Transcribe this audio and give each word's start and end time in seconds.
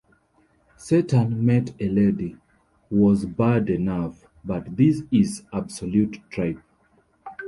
"Satan 0.77 1.45
Met 1.45 1.75
a 1.79 1.87
Lady" 1.87 2.35
was 2.89 3.23
bad 3.23 3.69
enough, 3.69 4.25
but 4.43 4.75
this 4.75 5.03
is 5.11 5.43
"absolute 5.53 6.19
tripe". 6.31 6.57